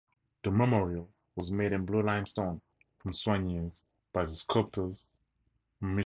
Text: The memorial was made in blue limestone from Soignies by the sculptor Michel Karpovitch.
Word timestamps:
The 0.41 0.49
memorial 0.49 1.11
was 1.35 1.51
made 1.51 1.73
in 1.73 1.85
blue 1.85 2.01
limestone 2.01 2.61
from 2.97 3.11
Soignies 3.13 3.83
by 4.11 4.21
the 4.21 4.31
sculptor 4.33 4.87
Michel 4.87 5.05
Karpovitch. 5.79 5.89